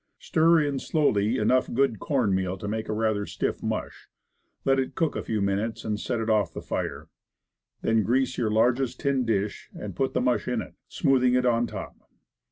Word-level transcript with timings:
Stir 0.17 0.59
in 0.63 0.79
slowly 0.79 1.37
enough 1.37 1.71
good 1.71 1.99
corn 1.99 2.31
Bread. 2.33 2.43
93 2.45 2.49
mea\ 2.49 2.57
to 2.57 2.67
make 2.67 2.89
a 2.89 2.93
rather 2.93 3.27
stiff 3.27 3.61
mush, 3.61 4.07
let 4.65 4.79
it 4.79 4.95
cook 4.95 5.15
a 5.15 5.21
few 5.21 5.41
minutes, 5.43 5.85
and 5.85 5.99
set 5.99 6.19
it 6.19 6.27
off 6.27 6.55
the 6.55 6.59
fire; 6.63 7.07
then 7.83 8.01
grease 8.01 8.35
your 8.35 8.49
largest 8.49 8.99
tin 8.99 9.25
dish 9.25 9.69
and 9.75 9.95
put 9.95 10.13
the 10.15 10.19
mush 10.21 10.47
in 10.47 10.59
it, 10.59 10.73
smoothing 10.87 11.35
it 11.35 11.45
on 11.45 11.67
top. 11.67 11.95